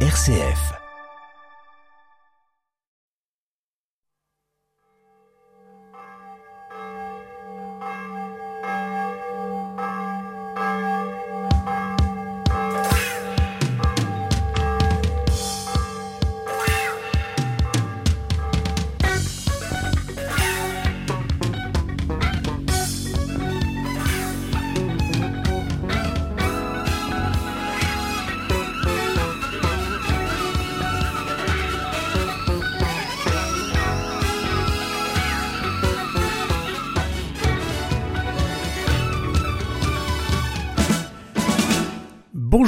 [0.00, 0.85] RCF.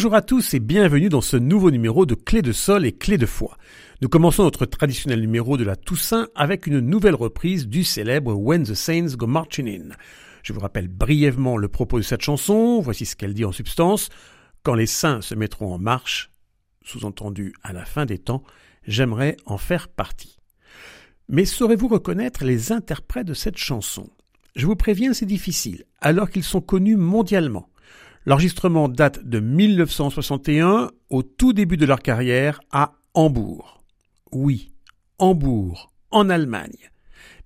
[0.09, 3.19] Bonjour à tous et bienvenue dans ce nouveau numéro de Clé de Sol et Clé
[3.19, 3.59] de Foi.
[4.01, 8.63] Nous commençons notre traditionnel numéro de la Toussaint avec une nouvelle reprise du célèbre When
[8.63, 9.95] the Saints Go Marching In.
[10.43, 14.09] Je vous rappelle brièvement le propos de cette chanson, voici ce qu'elle dit en substance.
[14.63, 16.31] Quand les saints se mettront en marche,
[16.83, 18.43] sous-entendu à la fin des temps,
[18.87, 20.39] j'aimerais en faire partie.
[21.29, 24.09] Mais saurez-vous reconnaître les interprètes de cette chanson?
[24.57, 27.69] Je vous préviens, c'est difficile, alors qu'ils sont connus mondialement.
[28.29, 33.83] L'enregistrement date de 1961, au tout début de leur carrière, à Hambourg.
[34.33, 34.71] Oui,
[35.19, 36.91] Hambourg, en Allemagne.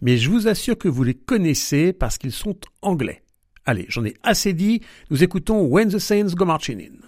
[0.00, 3.22] Mais je vous assure que vous les connaissez parce qu'ils sont anglais.
[3.64, 6.98] Allez, j'en ai assez dit, nous écoutons When the Saints Go Marching In.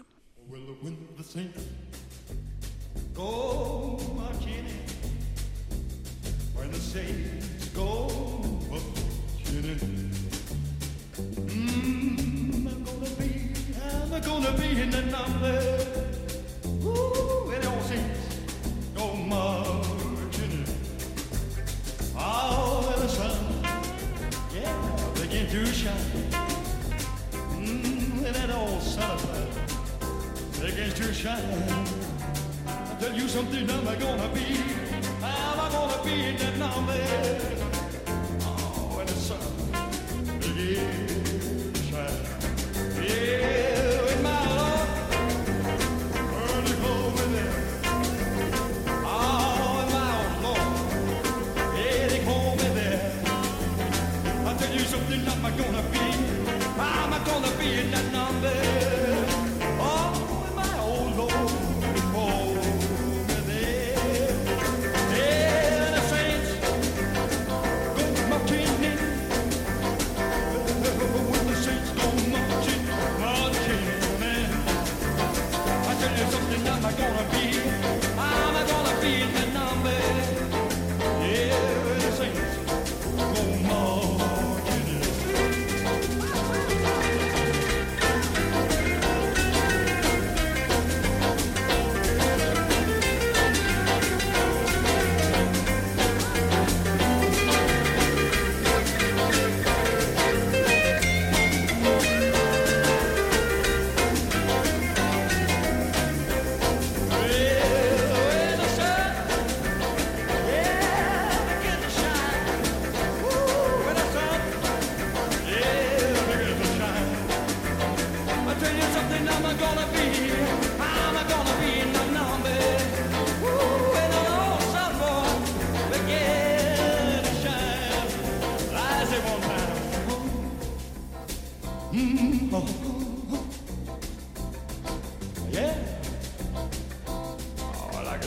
[15.10, 15.58] Number.
[16.84, 18.18] Ooh, it all seems
[18.94, 20.64] no margin.
[22.16, 23.38] Oh, and the sun,
[24.54, 26.30] yeah, begin to shine.
[27.32, 31.86] Mmm, and that old sun of fire begins to shine.
[32.66, 34.46] I'll tell you something, I'm gonna be,
[35.22, 37.63] I'm gonna be in the number.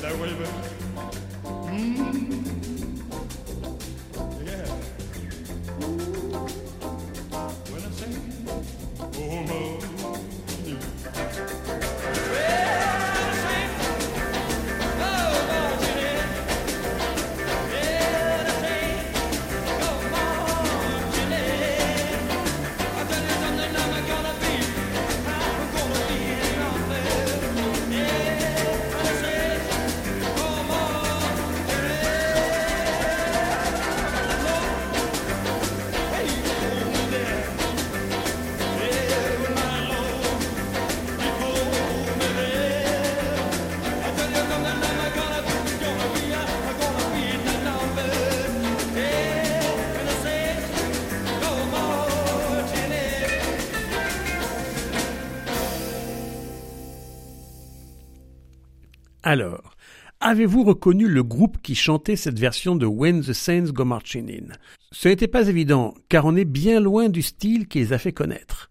[0.07, 0.47] They're waving.
[59.29, 59.75] Alors,
[60.21, 64.53] avez-vous reconnu le groupe qui chantait cette version de When the Saints Go Marching In?
[64.93, 68.13] Ce n'était pas évident, car on est bien loin du style qui les a fait
[68.13, 68.69] connaître.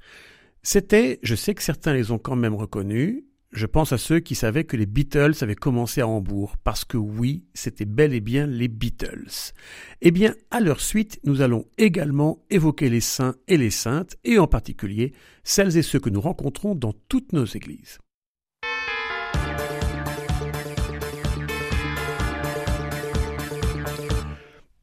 [0.62, 4.35] C'était, je sais que certains les ont quand même reconnus, je pense à ceux qui
[4.35, 8.47] savaient que les Beatles avaient commencé à Hambourg, parce que oui, c'était bel et bien
[8.47, 9.53] les Beatles.
[10.00, 14.38] Eh bien, à leur suite, nous allons également évoquer les saints et les saintes, et
[14.38, 15.12] en particulier
[15.44, 17.99] celles et ceux que nous rencontrons dans toutes nos églises.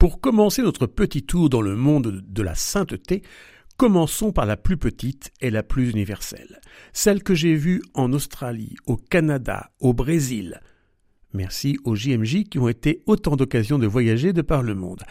[0.04, 3.24] Pour commencer notre petit tour dans le monde de la sainteté,
[3.78, 6.60] Commençons par la plus petite et la plus universelle,
[6.92, 10.60] celle que j'ai vue en Australie, au Canada, au Brésil.
[11.32, 15.04] Merci aux JMJ qui ont été autant d'occasions de voyager de par le monde.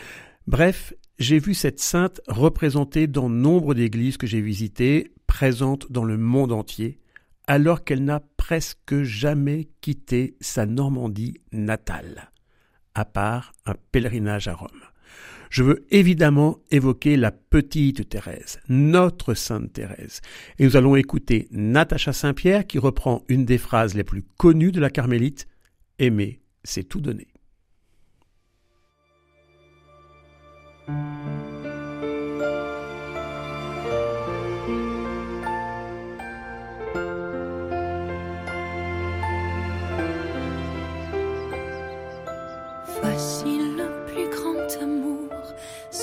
[0.46, 6.18] Bref, j'ai vu cette sainte représentée dans nombre d'églises que j'ai visitées, présente dans le
[6.18, 7.00] monde entier,
[7.46, 12.30] alors qu'elle n'a presque jamais quitté sa Normandie natale,
[12.94, 14.81] à part un pèlerinage à Rome
[15.52, 20.22] je veux évidemment évoquer la petite Thérèse, notre Sainte Thérèse.
[20.58, 24.81] Et nous allons écouter Natacha Saint-Pierre qui reprend une des phrases les plus connues de
[24.81, 25.46] la Carmélite
[25.99, 27.28] Aimer, c'est tout donner.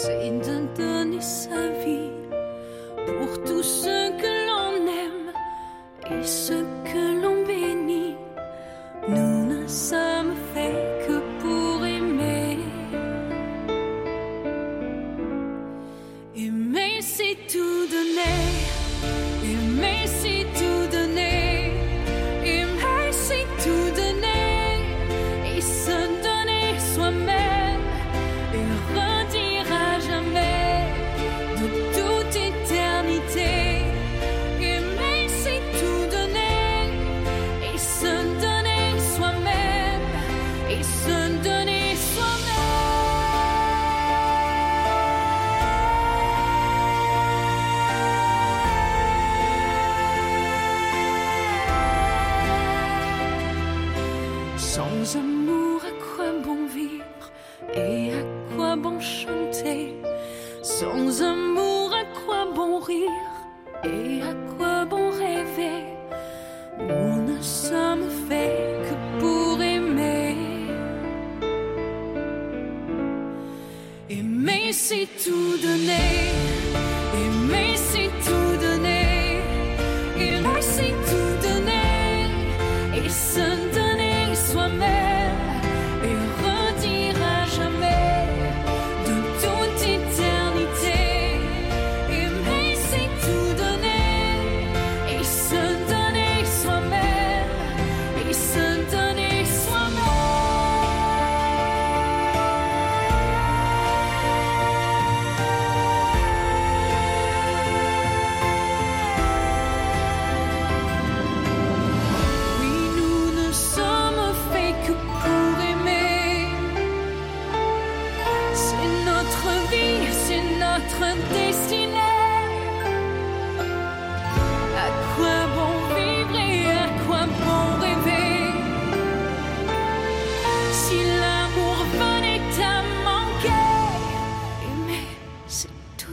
[0.10, 2.12] Hussein de donner sa vie
[3.06, 4.74] pour tous ceux que l'on
[5.06, 5.32] aime
[6.12, 8.16] et ceux que l'on bénit.
[9.08, 10.09] Nous ne savons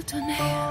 [0.06, 0.65] ton air.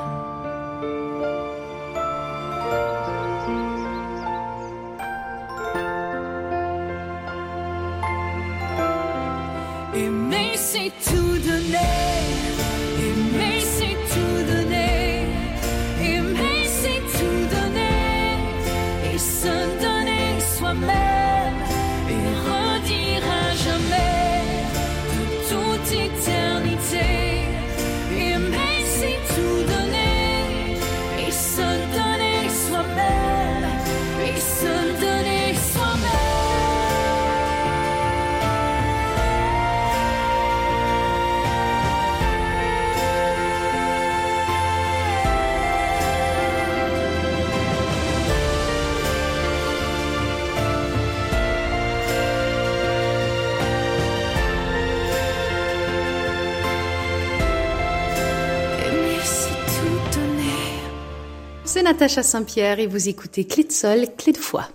[61.85, 64.67] Natacha Saint-Pierre et vous écoutez Clé de Sol, Clé de Foi.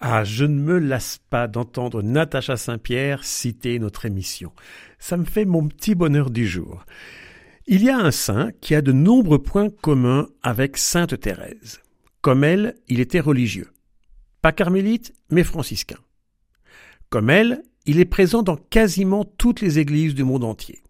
[0.00, 4.52] Ah, je ne me lasse pas d'entendre Natacha Saint-Pierre citer notre émission.
[4.98, 6.84] Ça me fait mon petit bonheur du jour.
[7.66, 11.80] Il y a un saint qui a de nombreux points communs avec Sainte Thérèse.
[12.20, 13.72] Comme elle, il était religieux.
[14.42, 15.98] Pas carmélite, mais franciscain.
[17.08, 20.82] Comme elle, il est présent dans quasiment toutes les églises du monde entier.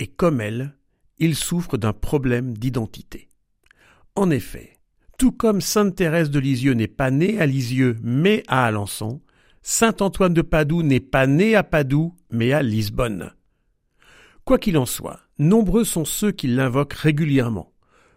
[0.00, 0.74] Et comme elle,
[1.18, 3.28] il souffre d'un problème d'identité.
[4.14, 4.78] En effet,
[5.18, 9.20] tout comme Sainte Thérèse de Lisieux n'est pas née à Lisieux mais à Alençon,
[9.62, 13.32] Saint Antoine de Padoue n'est pas né à Padoue mais à Lisbonne.
[14.44, 17.72] Quoi qu'il en soit, nombreux sont ceux qui l'invoquent régulièrement.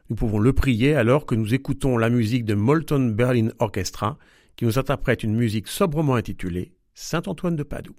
[0.10, 4.18] Nous pouvons le prier alors que nous écoutons la musique de Molton Berlin Orchestra
[4.56, 7.96] qui nous interprète une musique sobrement intitulée Saint Antoine de Padoue.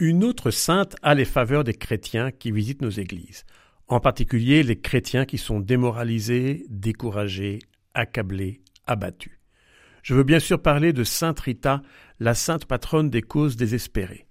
[0.00, 3.44] Une autre sainte a les faveurs des chrétiens qui visitent nos églises,
[3.88, 7.58] en particulier les chrétiens qui sont démoralisés, découragés,
[7.94, 9.40] accablés, abattus.
[10.04, 11.82] Je veux bien sûr parler de Sainte Rita,
[12.20, 14.28] la sainte patronne des causes désespérées.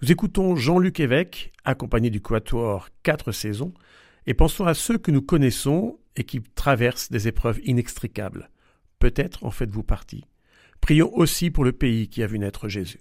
[0.00, 3.74] Nous écoutons Jean-Luc Évêque, accompagné du Quatuor Quatre Saisons,
[4.26, 8.48] et pensons à ceux que nous connaissons et qui traversent des épreuves inextricables.
[9.00, 10.24] Peut-être en faites-vous partie.
[10.80, 13.00] Prions aussi pour le pays qui a vu naître Jésus.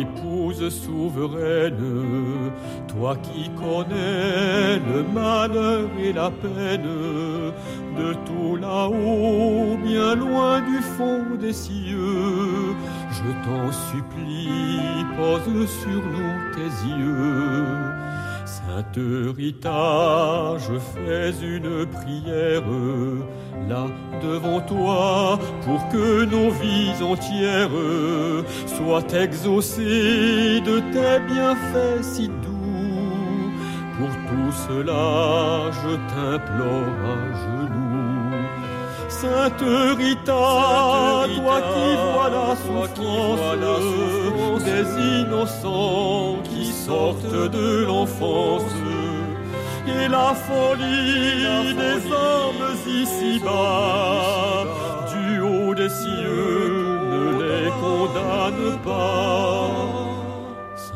[0.00, 2.52] Épouse souveraine,
[2.88, 7.52] toi qui connais le malheur et la peine,
[7.98, 12.74] de tout là-haut, bien loin du fond des cieux,
[13.10, 14.80] je t'en supplie,
[15.16, 18.03] pose sur nous tes yeux.
[18.74, 18.98] Sainte
[20.58, 22.64] je fais une prière
[23.68, 23.86] là
[24.20, 27.70] devant toi pour que nos vies entières
[28.66, 33.52] soient exaucées de tes bienfaits si doux.
[33.96, 37.33] Pour tout cela, je t'implore.
[39.24, 40.44] Sainte Rita,
[41.36, 44.86] toi qui vois la souffrance des
[45.20, 48.74] innocents qui sortent de l'enfance
[49.86, 54.66] et la folie des hommes ici-bas,
[55.14, 60.03] du haut des cieux, ne les condamne pas.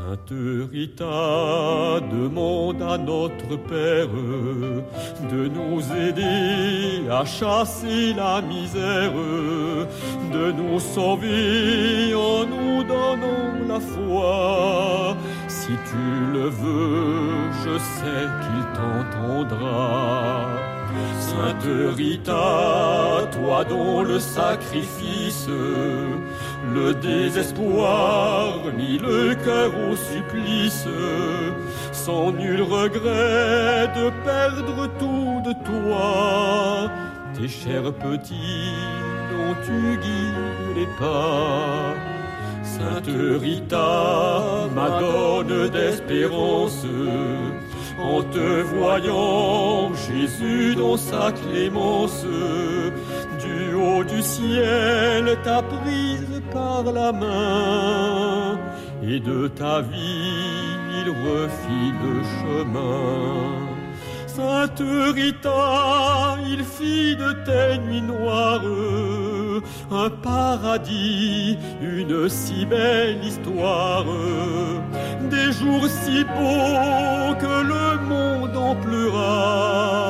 [0.08, 4.08] Sainte Rita demande à notre Père
[5.30, 9.12] de nous aider à chasser la misère,
[10.32, 15.14] de nous sauver en nous donnant la foi
[15.46, 20.46] Si tu le veux, je sais qu'il t'entendra.
[21.20, 25.48] Sainte Rita, toi dont le sacrifice,
[26.74, 30.86] le désespoir mit le cœur au supplice,
[31.92, 36.90] sans nul regret de perdre tout de toi,
[37.34, 38.74] tes chers petits
[39.30, 41.94] dont tu guides les pas.
[42.62, 43.10] Sainte
[43.40, 46.84] Rita, Madone d'espérance,
[48.00, 52.24] en te voyant, Jésus dans sa clémence,
[54.04, 58.58] du ciel t'a prise par la main,
[59.02, 63.78] et de ta vie il refit le chemin.
[64.26, 64.82] Sainte
[65.14, 68.62] Rita, il fit de tes nuits noires
[69.90, 74.04] un paradis, une si belle histoire,
[75.30, 80.07] des jours si beaux que le monde en pleura,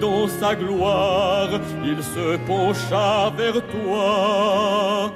[0.00, 1.48] dans sa gloire
[1.84, 5.12] il se pencha vers toi.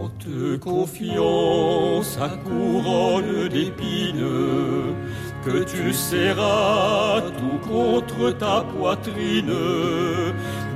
[0.00, 4.94] En te confiant sa couronne d'épines,
[5.44, 9.54] que tu serras tout contre ta poitrine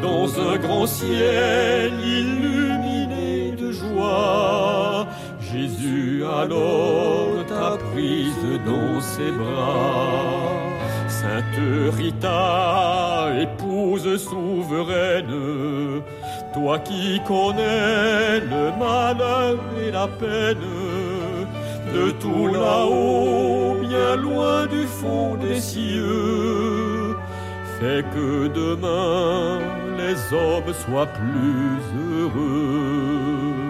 [0.02, 5.06] dans un grand ciel illuminé de joie.
[5.40, 10.61] Jésus alors t'a prise dans ses bras.
[11.22, 16.02] Sainte Rita, épouse souveraine,
[16.52, 20.66] toi qui connais le malheur et la peine,
[21.94, 27.14] de tout là-haut, bien loin du fond des cieux,
[27.78, 29.60] fais que demain
[29.96, 31.82] les hommes soient plus
[32.18, 33.62] heureux.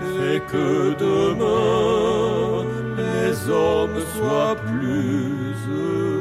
[0.00, 2.64] Fais que demain
[2.96, 6.11] les hommes soient plus heureux.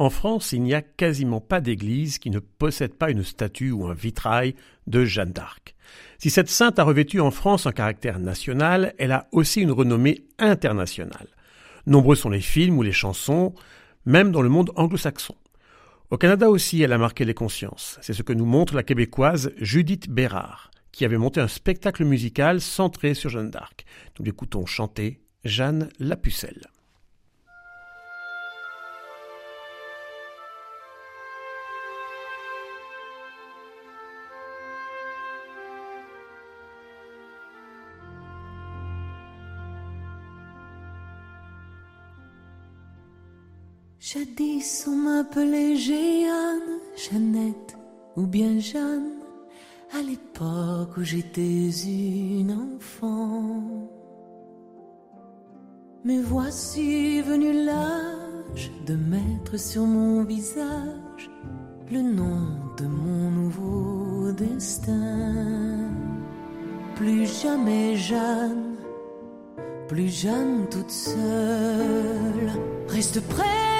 [0.00, 3.84] En France, il n'y a quasiment pas d'église qui ne possède pas une statue ou
[3.84, 4.54] un vitrail
[4.86, 5.74] de Jeanne d'Arc.
[6.16, 10.24] Si cette sainte a revêtu en France un caractère national, elle a aussi une renommée
[10.38, 11.28] internationale.
[11.84, 13.54] Nombreux sont les films ou les chansons,
[14.06, 15.34] même dans le monde anglo-saxon.
[16.08, 17.98] Au Canada aussi, elle a marqué les consciences.
[18.00, 22.62] C'est ce que nous montre la québécoise Judith Bérard, qui avait monté un spectacle musical
[22.62, 23.84] centré sur Jeanne d'Arc.
[24.18, 26.68] Nous l'écoutons chanter Jeanne la Pucelle.
[44.12, 47.76] Jadis on m'appelait Jeanne, Jeannette
[48.16, 49.20] ou bien Jeanne,
[49.92, 53.88] à l'époque où j'étais une enfant.
[56.04, 61.30] Mais voici venu l'âge de mettre sur mon visage
[61.92, 65.88] le nom de mon nouveau destin.
[66.96, 68.74] Plus jamais Jeanne,
[69.86, 72.50] plus Jeanne toute seule,
[72.88, 73.79] reste près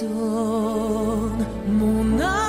[0.00, 2.39] je donne mon âme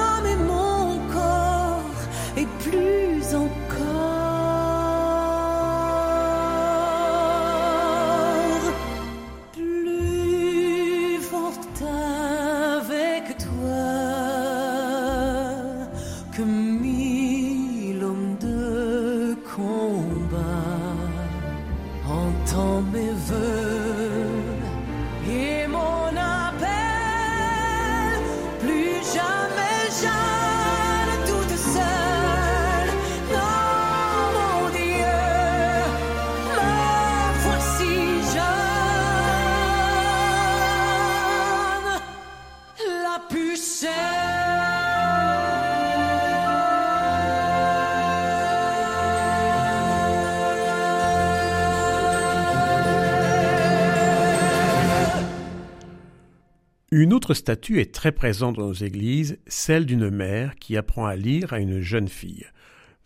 [56.93, 61.15] Une autre statue est très présente dans nos églises, celle d'une mère qui apprend à
[61.15, 62.45] lire à une jeune fille.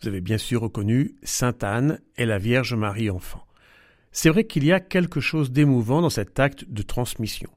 [0.00, 3.46] Vous avez bien sûr reconnu Sainte Anne et la Vierge Marie enfant.
[4.10, 7.48] C'est vrai qu'il y a quelque chose d'émouvant dans cet acte de transmission.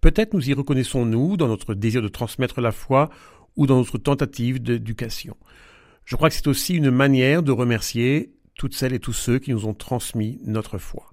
[0.00, 3.08] Peut-être nous y reconnaissons-nous dans notre désir de transmettre la foi
[3.54, 5.36] ou dans notre tentative d'éducation.
[6.04, 9.52] Je crois que c'est aussi une manière de remercier toutes celles et tous ceux qui
[9.52, 11.12] nous ont transmis notre foi.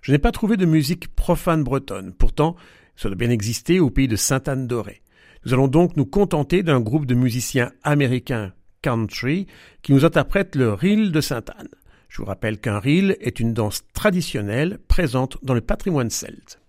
[0.00, 2.54] Je n'ai pas trouvé de musique profane bretonne, pourtant
[2.98, 5.02] ça doit bien exister au pays de Sainte-Anne d'Auray.
[5.46, 9.46] Nous allons donc nous contenter d'un groupe de musiciens américains country
[9.82, 11.68] qui nous interprètent le reel de Sainte-Anne.
[12.08, 16.60] Je vous rappelle qu'un reel est une danse traditionnelle présente dans le patrimoine celte.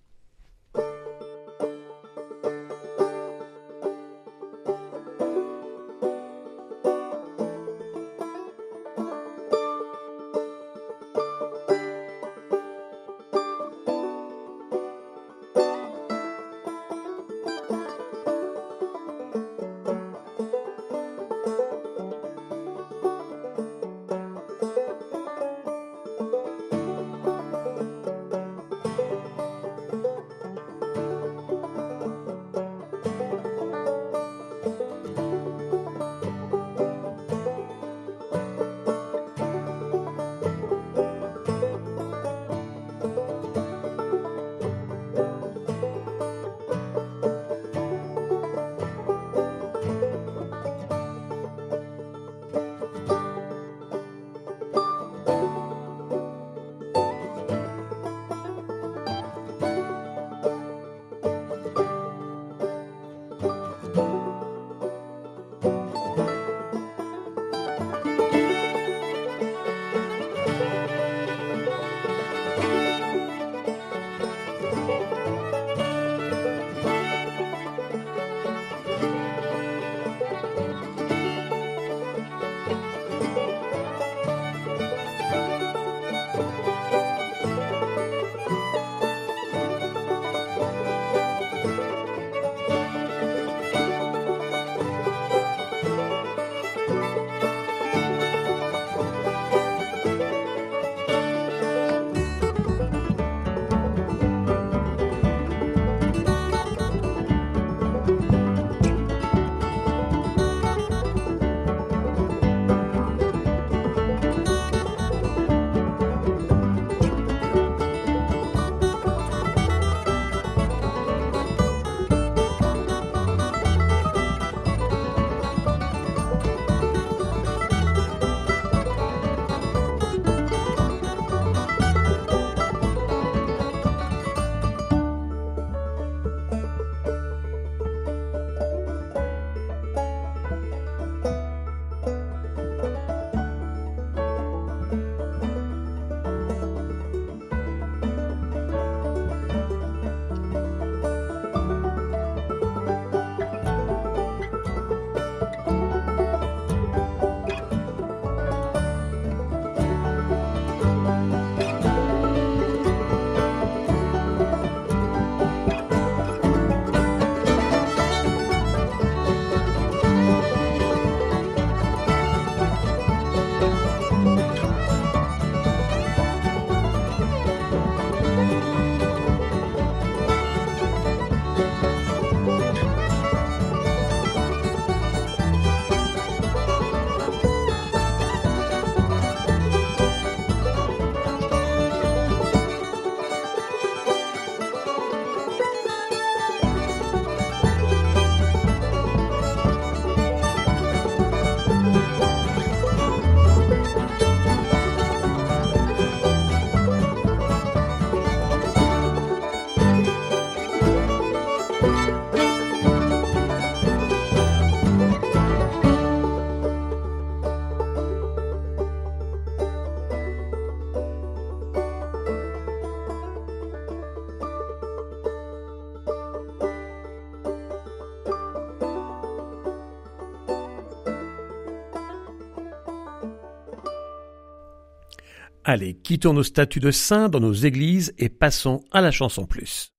[235.66, 239.92] Allez, quittons nos statues de saints dans nos églises et passons à la chanson plus.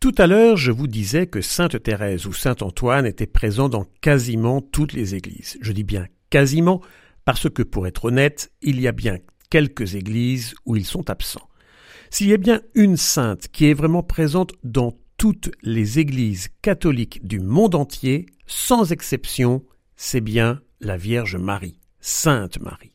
[0.00, 3.84] Tout à l'heure, je vous disais que Sainte Thérèse ou Saint Antoine étaient présents dans
[4.00, 5.58] quasiment toutes les églises.
[5.60, 6.80] Je dis bien quasiment
[7.24, 9.18] parce que, pour être honnête, il y a bien
[9.50, 11.48] quelques églises où ils sont absents.
[12.10, 17.26] S'il y a bien une sainte qui est vraiment présente dans toutes les églises catholiques
[17.26, 19.64] du monde entier, sans exception,
[19.96, 22.92] c'est bien la Vierge Marie, Sainte Marie.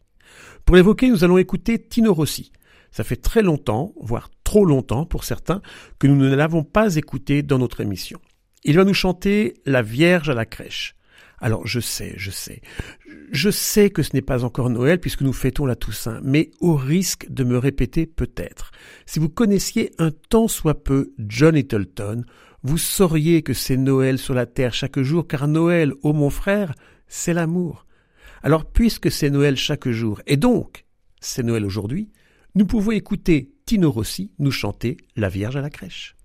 [0.65, 2.53] Pour l'évoquer, nous allons écouter Tino Rossi.
[2.91, 5.61] Ça fait très longtemps, voire trop longtemps pour certains,
[5.99, 8.21] que nous ne l'avons pas écouté dans notre émission.
[8.63, 10.95] Il va nous chanter La Vierge à la crèche.
[11.43, 12.61] Alors je sais, je sais,
[13.33, 16.73] je sais que ce n'est pas encore Noël puisque nous fêtons la Toussaint, mais au
[16.73, 18.71] risque de me répéter peut-être,
[19.05, 22.23] si vous connaissiez un tant soit peu John Littleton,
[22.63, 26.75] vous sauriez que c'est Noël sur la terre chaque jour, car Noël, ô mon frère,
[27.09, 27.85] c'est l'amour.
[28.41, 30.85] Alors puisque c'est Noël chaque jour, et donc
[31.19, 32.09] c'est Noël aujourd'hui,
[32.55, 36.15] nous pouvons écouter Tino Rossi nous chanter La Vierge à la crèche.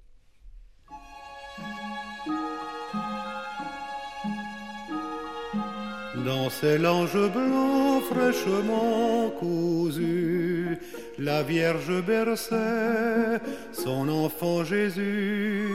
[6.24, 10.78] Dans ses langes blancs fraîchement cousus,
[11.18, 13.40] la Vierge berçait
[13.72, 15.68] son enfant Jésus,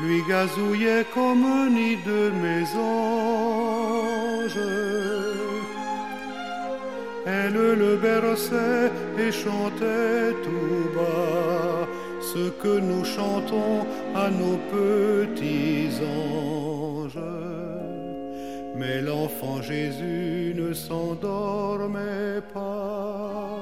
[0.00, 3.74] lui gazouillait comme un nid de mésange.
[7.26, 11.88] Elle le berçait et chantait tout bas
[12.20, 17.63] ce que nous chantons à nos petits anges.
[18.76, 23.58] Mais l'enfant Jésus ne s'endormait pas.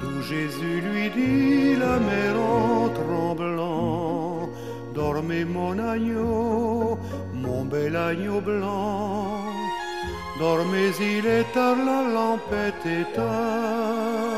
[0.00, 4.48] D'où Jésus lui dit la mère en tremblant,
[4.94, 6.98] dormez mon agneau,
[7.34, 9.42] mon bel agneau blanc.
[10.38, 14.32] Dormez, il est tard, la lampe est éteinte.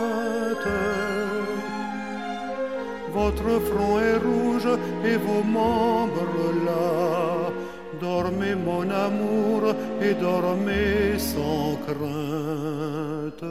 [3.12, 4.68] Votre front est rouge
[5.04, 7.52] et vos membres là.
[8.00, 13.50] Dormez, mon amour, et dormez sans crainte.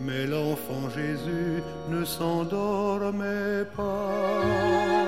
[0.00, 5.02] Mais l'enfant Jésus ne s'endormait pas.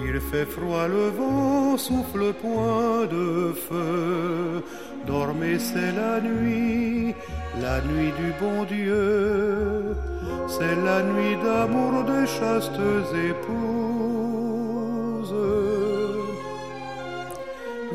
[0.00, 4.62] Il fait froid, le vent souffle point de feu.
[5.08, 7.14] Dormez, c'est la nuit,
[7.62, 9.96] la nuit du bon Dieu.
[10.46, 12.82] C'est la nuit d'amour des chastes
[13.30, 13.48] épouses.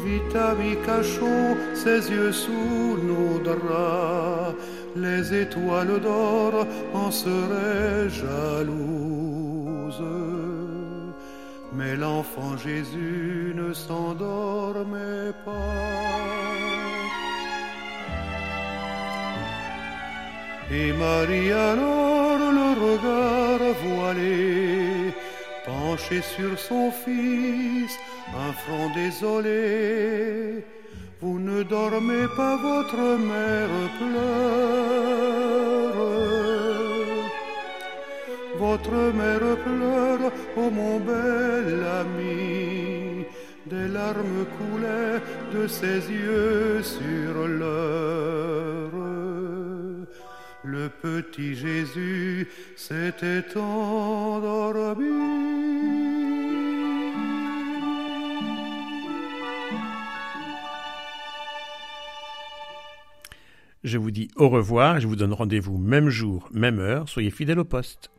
[0.03, 4.55] Vite, amis, cachons ses yeux sous nos draps.
[4.95, 10.01] Les étoiles d'or en seraient jalouses.
[11.75, 16.62] Mais l'enfant Jésus ne s'endormait pas.
[20.75, 25.13] Et Marie alors le regard voilé,
[25.65, 27.93] penché sur son fils,
[28.45, 30.65] un front désolé.
[31.21, 34.43] Vous ne dormez pas, votre mère pleure.
[38.57, 43.25] Votre mère pleure, oh mon bel ami.
[43.67, 45.21] Des larmes coulaient
[45.53, 49.42] de ses yeux sur l'heure.
[50.65, 52.47] Le petit Jésus
[52.77, 55.05] s'était endormi.
[63.83, 67.09] Je vous dis au revoir je vous donne rendez-vous même jour, même heure.
[67.09, 68.12] Soyez fidèles au poste.